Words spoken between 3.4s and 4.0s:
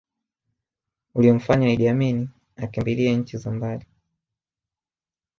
mbali